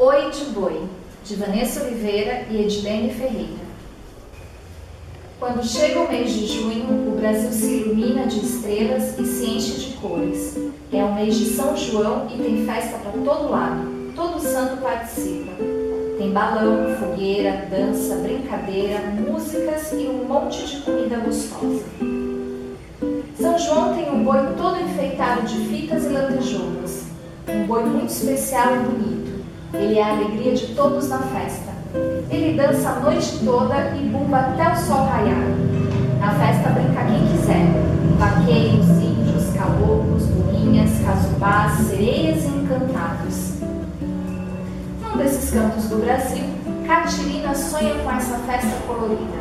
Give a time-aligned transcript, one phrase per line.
[0.00, 0.84] Oi de Boi,
[1.24, 3.66] de Vanessa Oliveira e Edilene Ferreira.
[5.40, 9.72] Quando chega o mês de junho, o Brasil se ilumina de estrelas e se enche
[9.72, 10.56] de cores.
[10.92, 14.12] É o mês de São João e tem festa para todo lado.
[14.14, 15.50] Todo santo participa.
[16.16, 21.82] Tem balão, fogueira, dança, brincadeira, músicas e um monte de comida gostosa.
[23.36, 27.06] São João tem um boi todo enfeitado de fitas e lantejoulas.
[27.48, 29.27] Um boi muito especial e bonito
[29.74, 31.72] ele é a alegria de todos na festa.
[32.30, 35.44] Ele dança a noite toda e bumba até o sol raiar.
[36.20, 37.66] Na festa brinca quem quiser:
[38.18, 43.54] vaqueiros, índios, caboclos, boinhas, casubás, sereias e encantados.
[45.02, 46.44] Num desses cantos do Brasil,
[46.86, 49.38] Catirina sonha com essa festa colorida,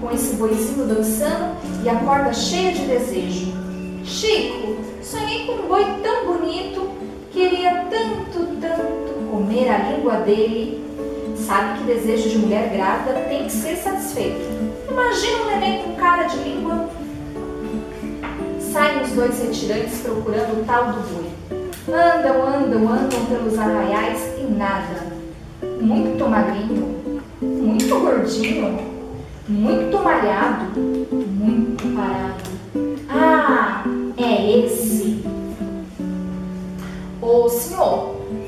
[0.00, 3.52] com esse boizinho dançando e a corda cheia de desejo.
[4.04, 6.90] Chico, sonhei com um boi tão bonito,
[7.30, 10.84] queria tanto, tanto comer a língua dele,
[11.36, 14.40] sabe que desejo de mulher grávida tem que ser satisfeito.
[14.90, 16.88] Imagina um neném com cara de língua.
[18.58, 21.30] Saem os dois retirantes procurando o tal do boi.
[21.88, 25.20] Andam, andam, andam pelos arraiais e nada.
[25.80, 28.78] Muito magrinho, muito gordinho,
[29.48, 32.49] muito malhado, muito parado.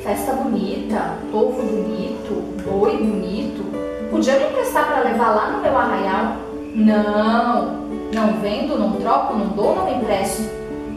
[0.03, 3.63] Festa bonita, povo bonito, boi bonito.
[4.11, 6.37] Podia me emprestar para levar lá no meu arraial?
[6.75, 10.43] Não, não vendo, não troco, não dou, não empresto.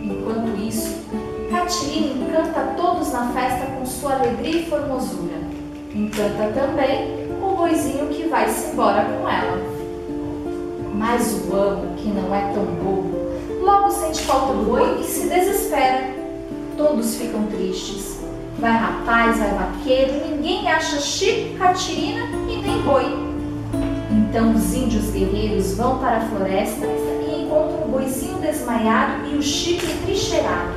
[0.03, 1.05] Enquanto isso,
[1.49, 5.37] Catirina encanta todos na festa com sua alegria e formosura.
[5.93, 9.61] Encanta também o boizinho que vai-se embora com ela.
[10.93, 13.11] Mas o amo, que não é tão bobo,
[13.61, 16.13] logo sente falta do boi e se desespera.
[16.77, 18.14] Todos ficam tristes
[18.59, 23.05] Vai rapaz, vai vaqueiro, ninguém acha Chico, Catirina e nem boi.
[24.09, 29.41] Então os índios guerreiros vão para a floresta e encontram o boizinho desmaiado e o
[29.41, 30.73] Chico entrincheirado.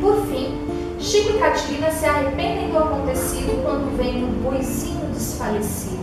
[0.00, 0.58] Por fim,
[0.98, 6.00] Chico e Catirina se arrependem do acontecido quando veem o boizinho desfalecido.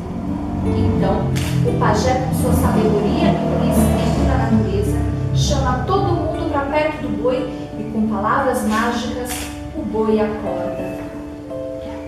[0.66, 1.32] Então,
[1.68, 4.98] o pajé, com sua sabedoria e conhecimento da natureza,
[5.34, 9.47] chama todo mundo para perto do boi e, com palavras mágicas,
[9.88, 10.98] boi acorda.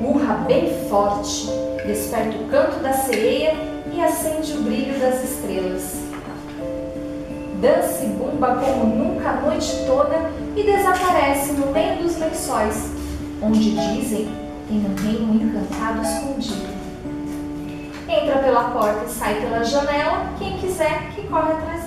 [0.01, 1.47] Urra bem forte,
[1.85, 3.53] desperta o canto da sereia
[3.91, 6.09] e acende o brilho das estrelas.
[7.62, 12.91] Dança e bumba como nunca a noite toda e desaparece no meio dos lençóis,
[13.41, 14.29] onde dizem
[14.68, 16.79] tem um reino encantado escondido.
[18.07, 21.78] Entra pela porta e sai pela janela, quem quiser que corre atrás.